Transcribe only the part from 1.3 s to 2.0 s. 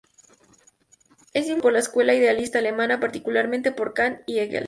Es influenciado por la